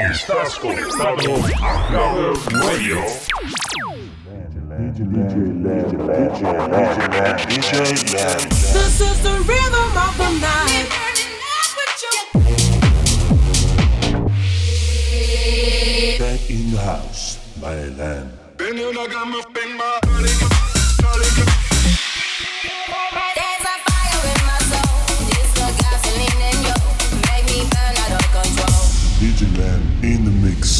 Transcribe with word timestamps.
Estás 0.00 0.58
conectado 0.58 1.36
a 1.62 1.90
Radio. 2.64 2.96
DJ 4.78 5.04
DJ 5.12 5.34
DJ 7.46 7.70
This 8.48 9.00
is 9.02 9.22
the 9.22 9.36
rhythm 9.46 9.92
of 9.98 10.16
the 10.16 10.30
night. 10.40 10.88
Back 16.18 16.48
in 16.48 16.70
the 16.70 16.80
house, 16.80 17.38
my 17.60 17.84
lamb. 17.98 18.40
Mix. 30.50 30.79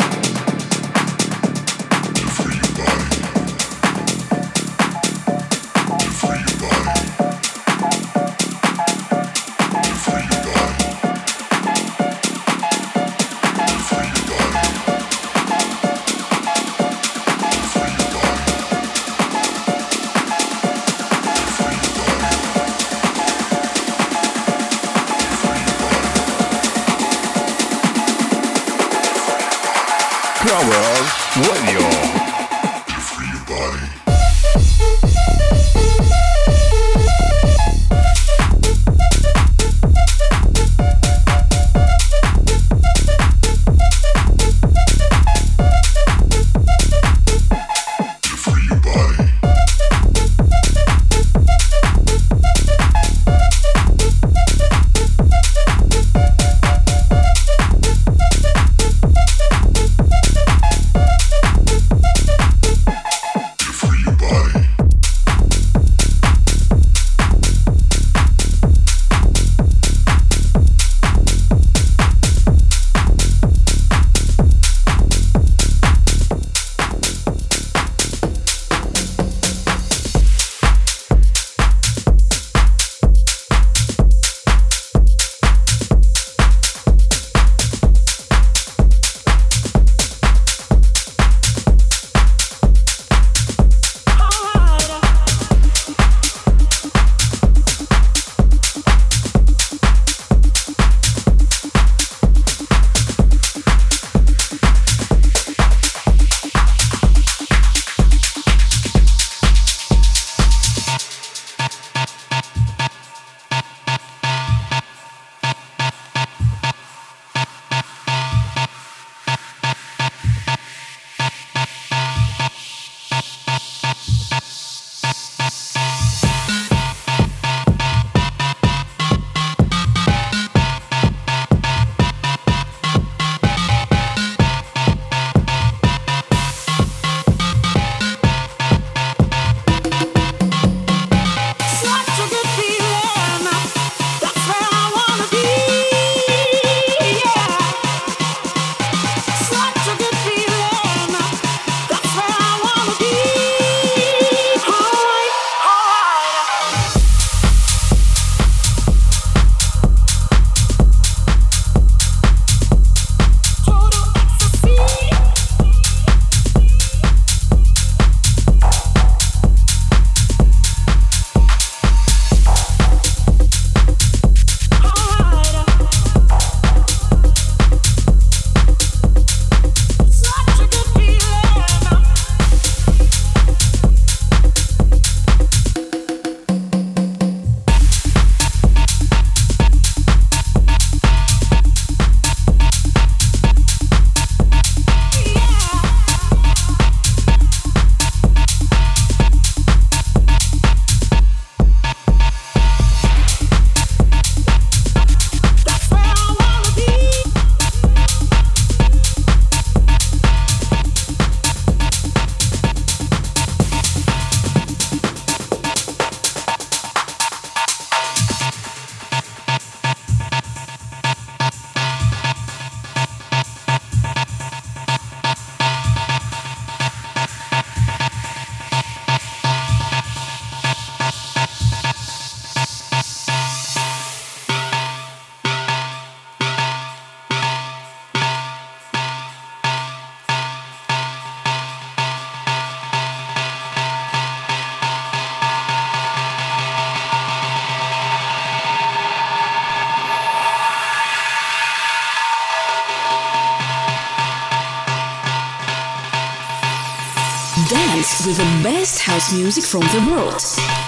Music 259.33 259.63
from 259.63 259.81
the 259.81 260.11
world. 260.11 260.41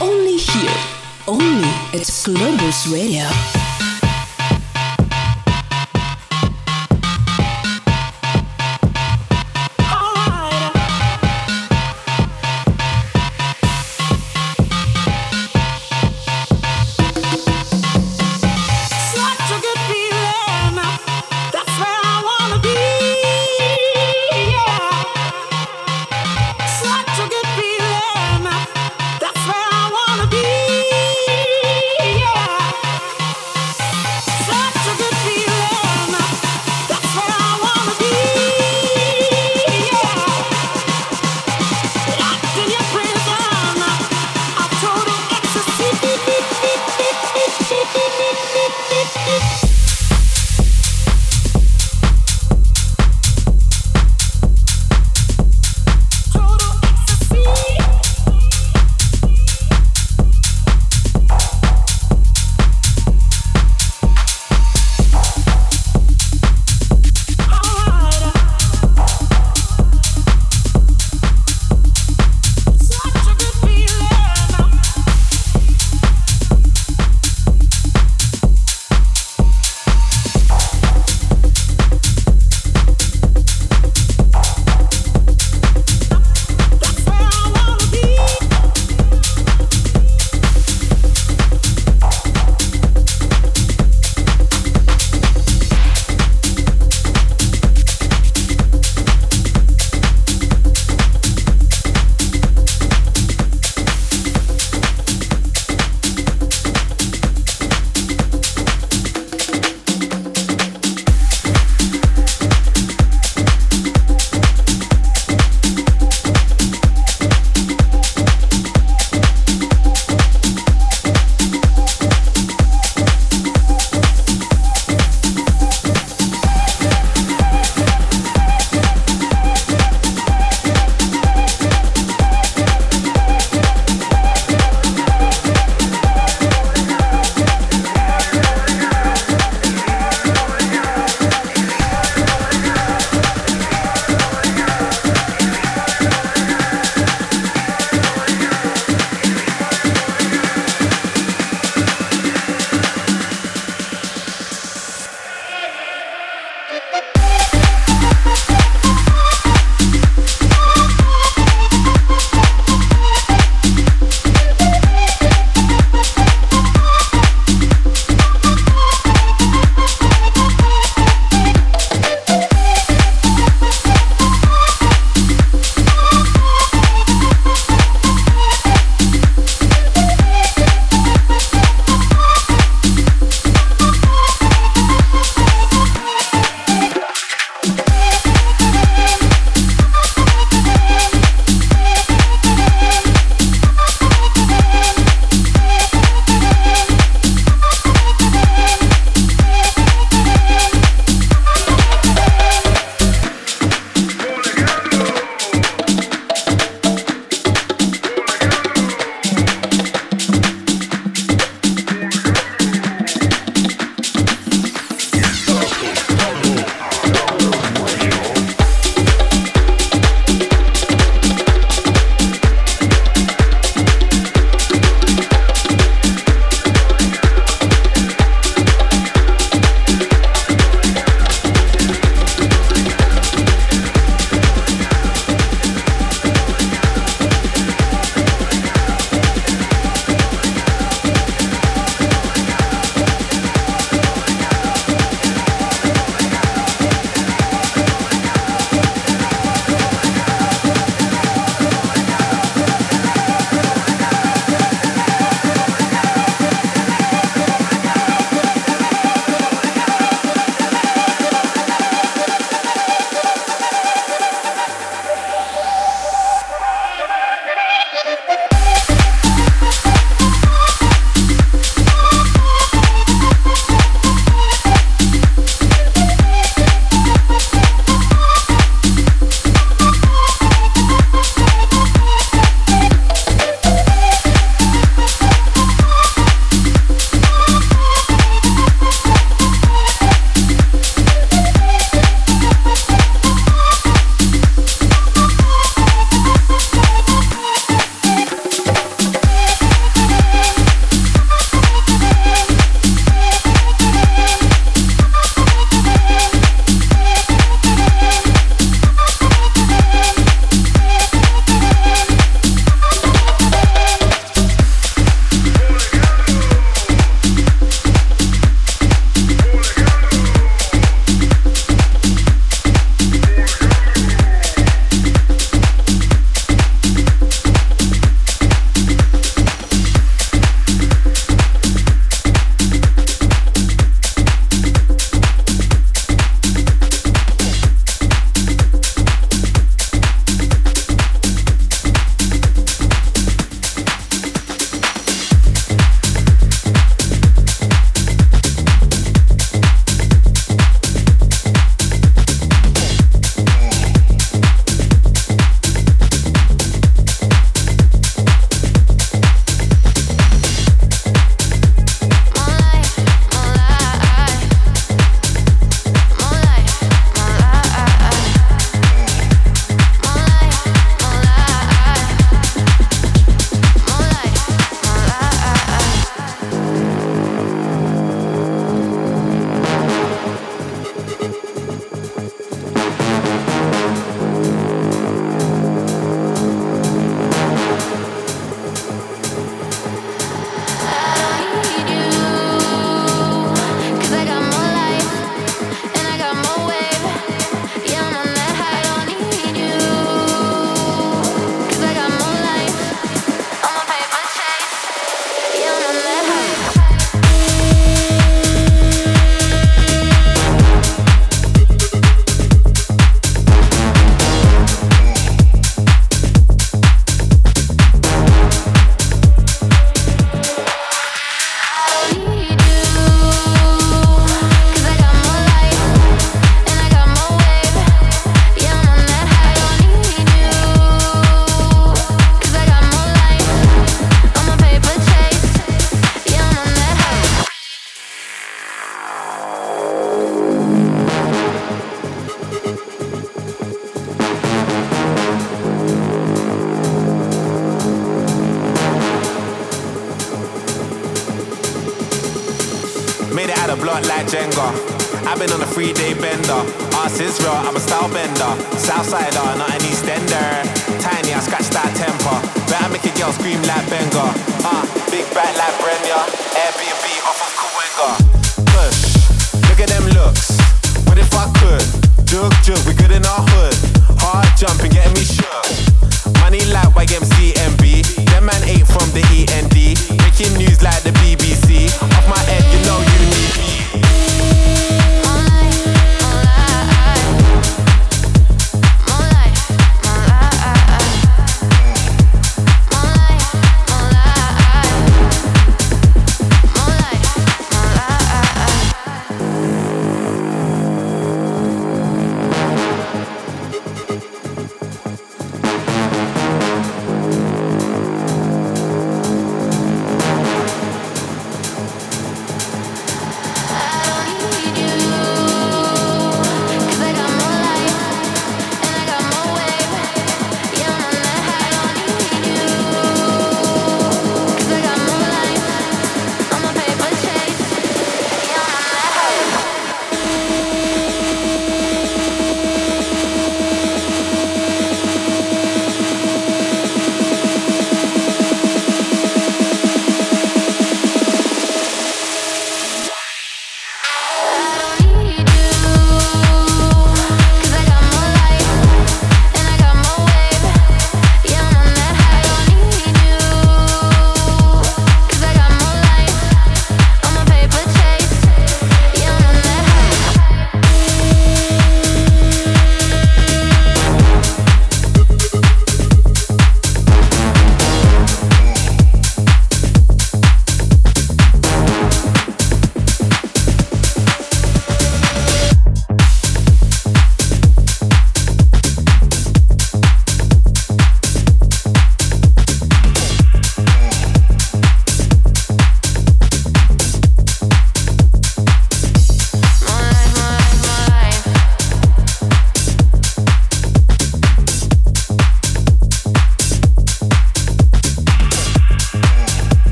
Only 0.00 0.36
here, 0.36 0.76
only 1.26 1.68
at 1.92 2.06
Clubbers 2.06 2.92
Radio. 2.92 3.57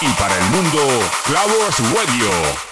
Y 0.00 0.08
para 0.14 0.34
el 0.34 0.44
mundo, 0.50 0.78
Clavos 1.26 1.78
Radio. 1.92 2.71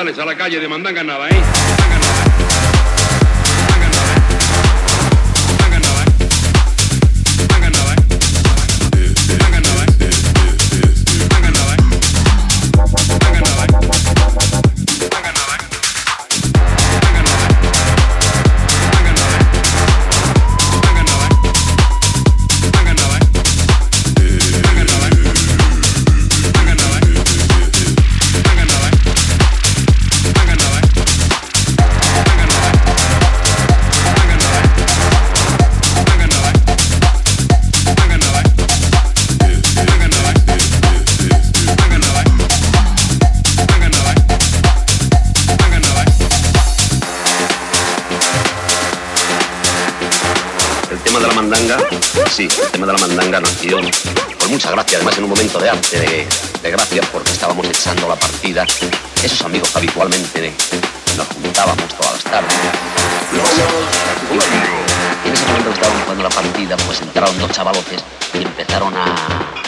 A 0.00 0.24
la 0.24 0.34
calle 0.34 0.58
de 0.58 0.66
Mandanga 0.66 1.04
nada, 1.04 1.28
¿eh? 1.28 1.59
Empezaron 68.34 68.94
a, 68.96 69.14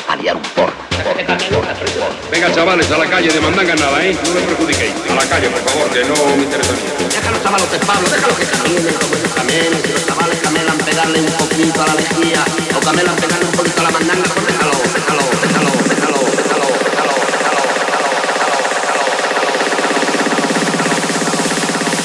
a 0.09 0.17
liar 0.17 0.37
un 0.37 0.43
porro. 0.55 0.73
Venga, 2.31 2.53
chavales, 2.55 2.91
a 2.91 2.99
la 2.99 3.07
calle 3.07 3.29
de 3.29 3.41
mandanga 3.41 3.75
nada, 3.75 4.05
¿eh? 4.05 4.17
No 4.25 4.35
me 4.35 4.41
perjudiquéis. 4.43 4.93
A 5.11 5.15
la 5.15 5.25
calle, 5.27 5.49
por 5.51 5.61
favor, 5.61 5.91
que 5.91 6.05
no 6.05 6.15
me 6.37 6.43
interesa 6.45 6.73
mí. 6.73 6.79
Déjalo, 7.09 7.39
chavalotes, 7.43 7.81
Pablo, 7.85 8.09
déjalo 8.09 8.37
que 8.37 8.45
caminen 8.45 8.95
como 8.95 9.17
ellos 9.17 9.33
caminen. 9.35 9.83
Si 9.85 9.93
los 9.93 10.07
chavales 10.07 10.39
camelan 10.41 10.79
pegarle 10.79 11.21
un 11.21 11.33
poquito 11.33 11.83
a 11.83 11.87
la 11.87 11.95
lejía 11.95 12.45
o 12.77 12.81
camelan 12.81 13.17
pegarle 13.17 13.47
un 13.47 13.53
poquito 13.53 13.81
a 13.81 13.85
la 13.85 13.91
mandanga, 13.91 14.23
pues 14.33 14.47
déjalo, 14.47 14.73
déjalo, 14.95 15.23
déjalo, 15.43 15.71
déjalo, 15.91 16.21
déjalo, 16.23 16.69
déjalo, 16.87 17.13
déjalo, 17.13 17.63
déjalo, 17.63 18.93
déjalo, 18.93 19.17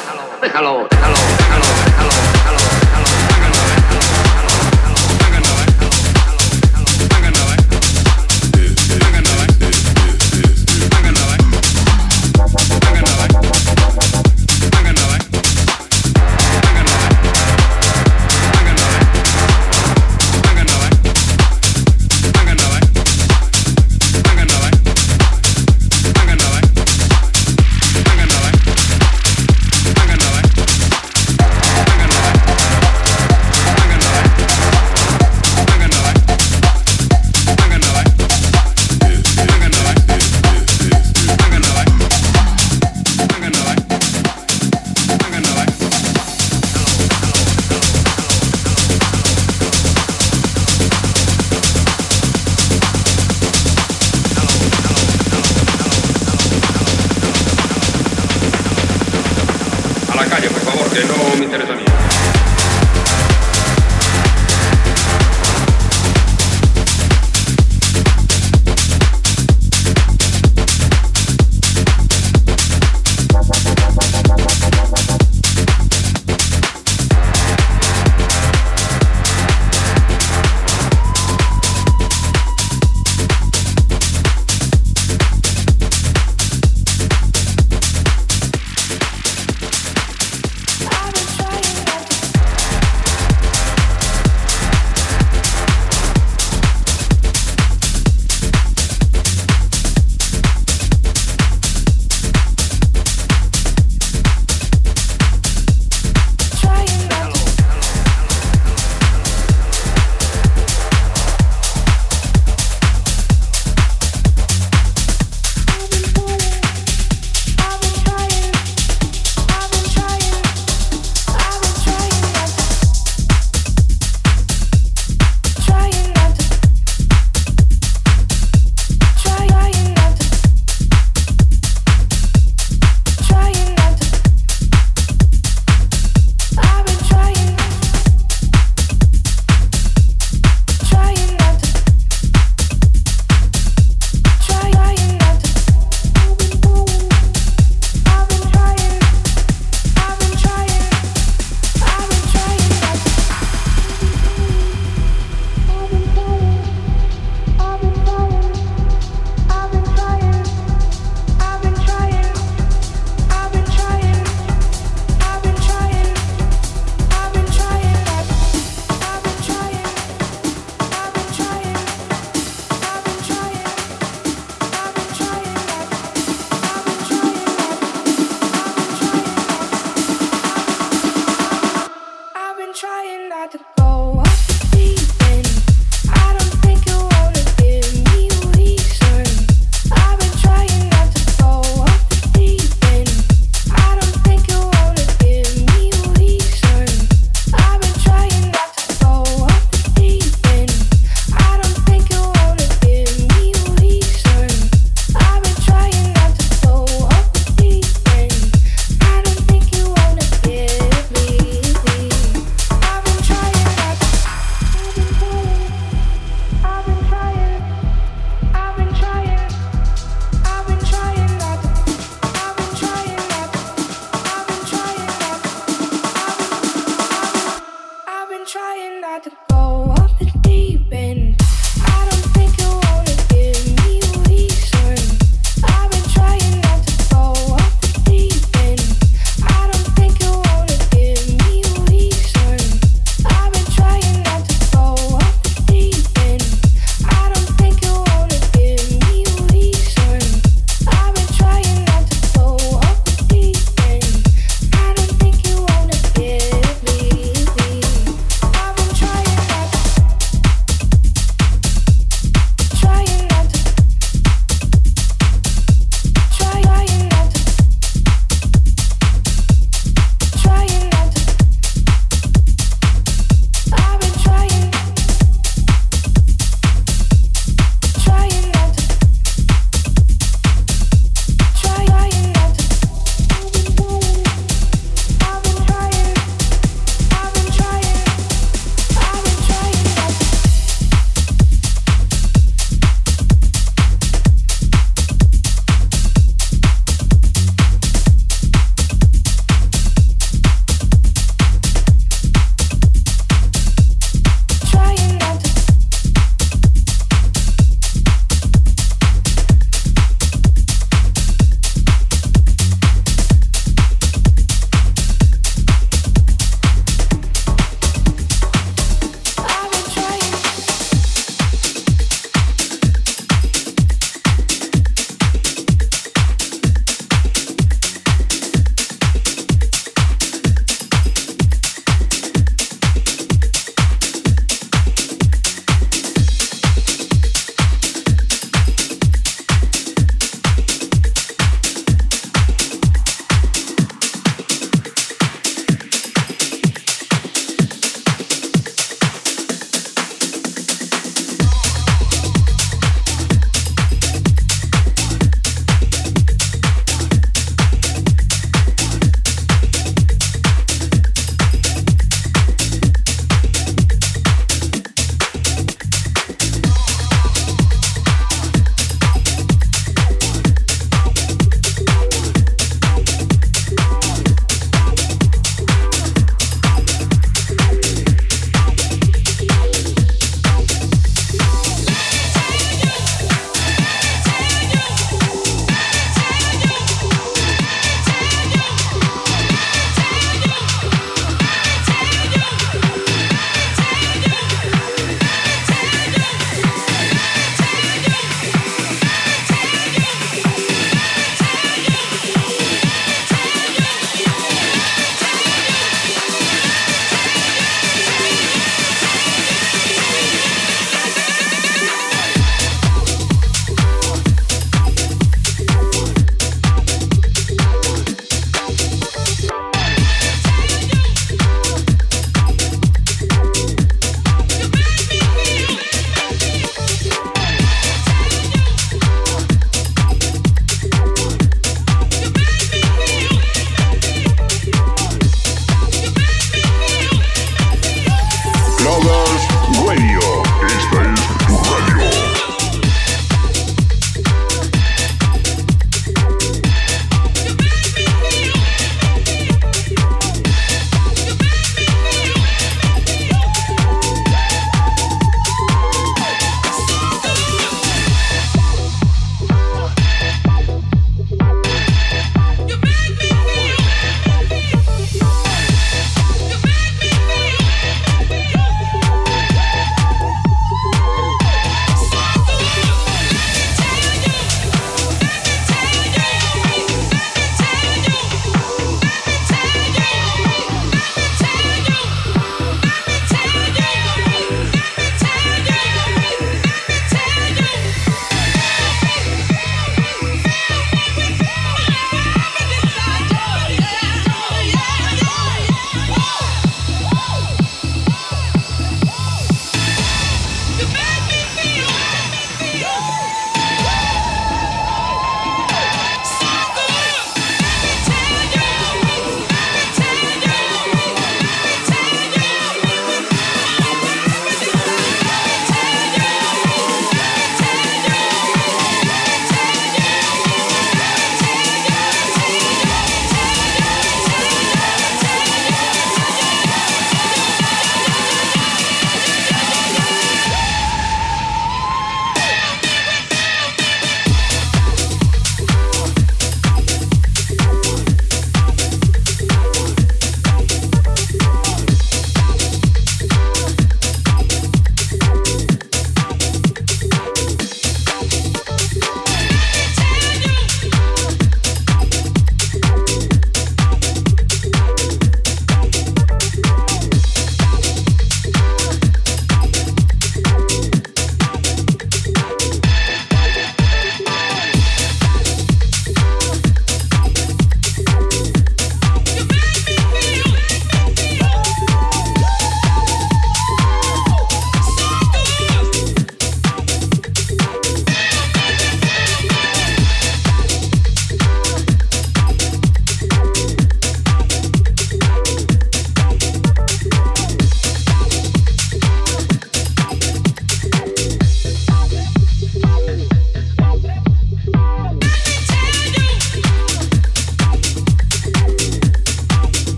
déjalo, 0.00 0.22
déjalo, 0.40 0.88
déjalo, 0.90 1.14
déjalo. 1.28 1.87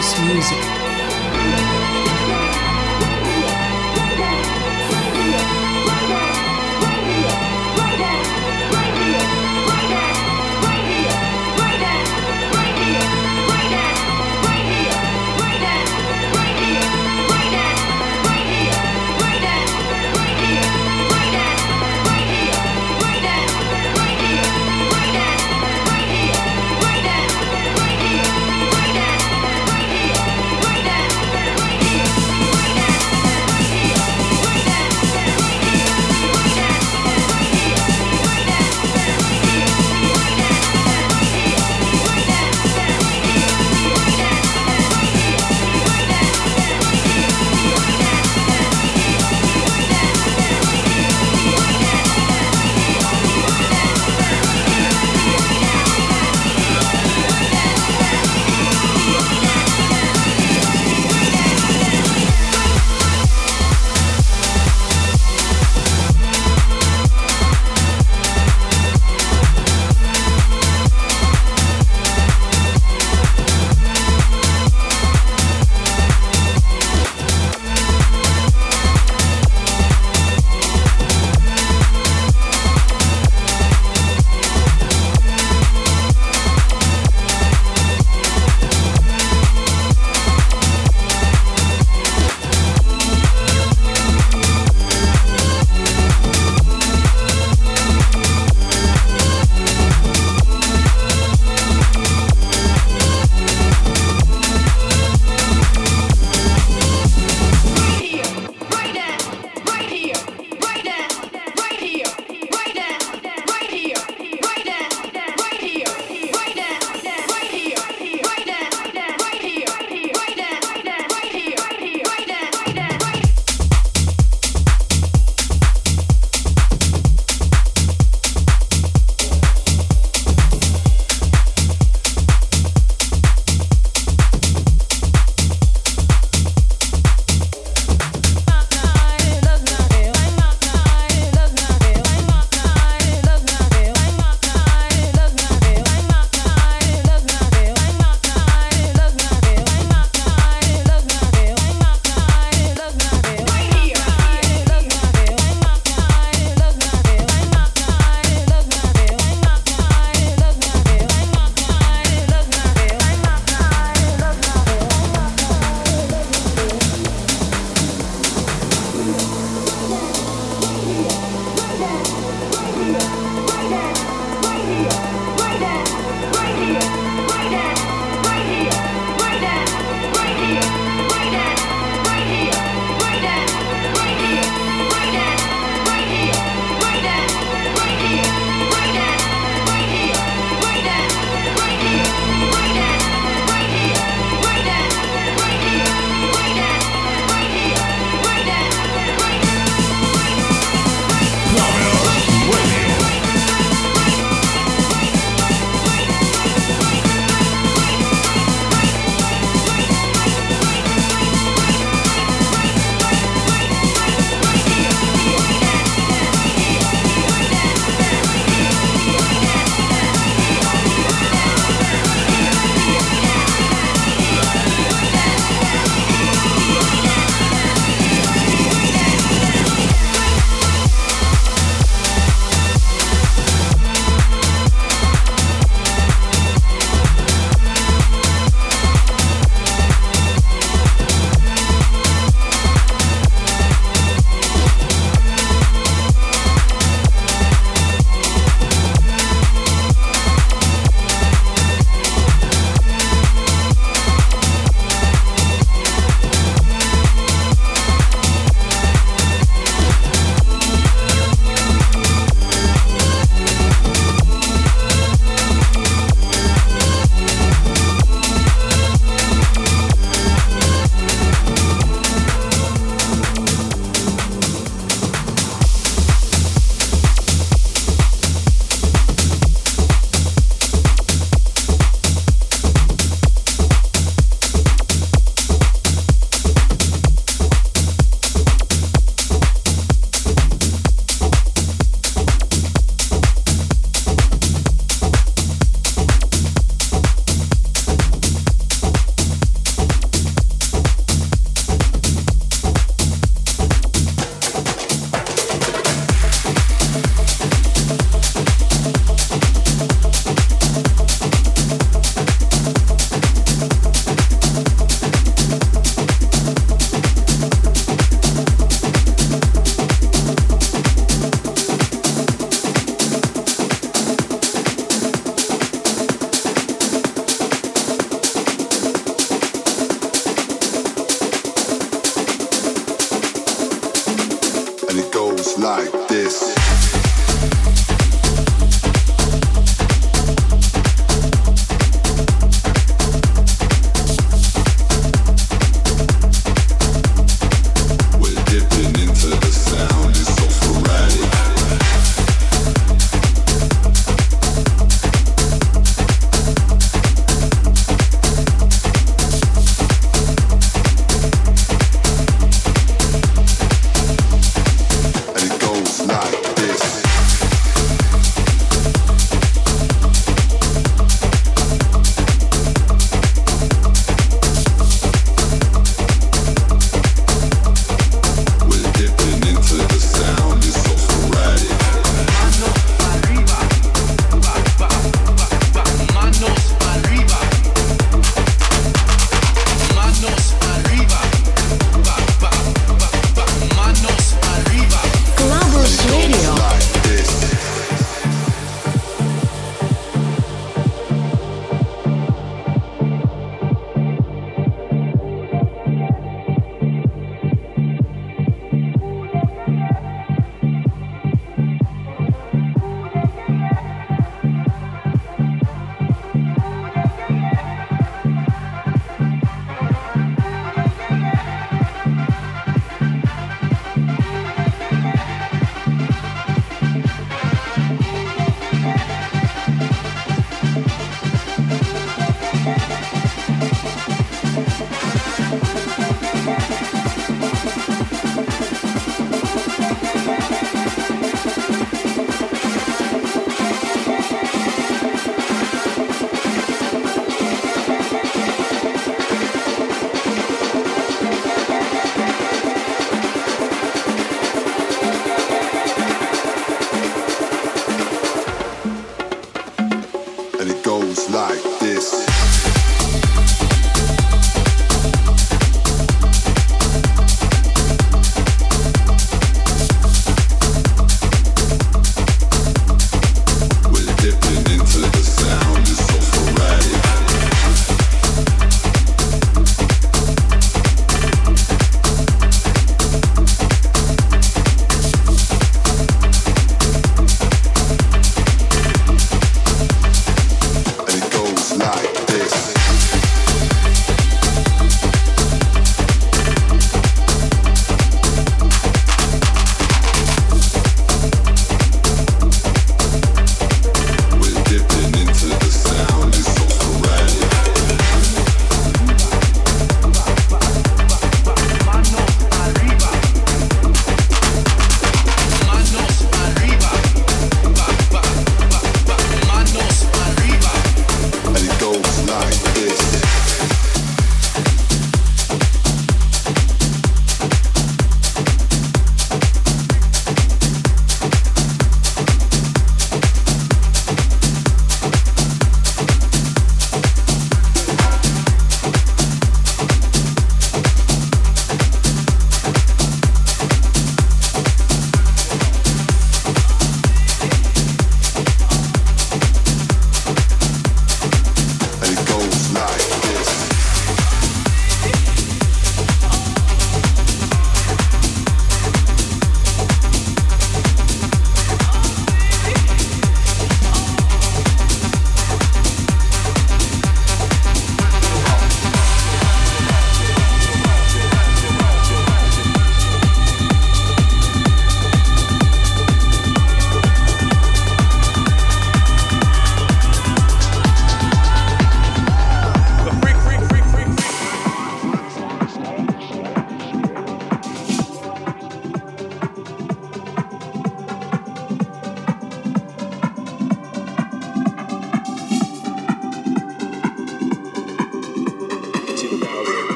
House 0.00 0.18
music. 0.20 0.69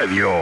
Radio. 0.00 0.39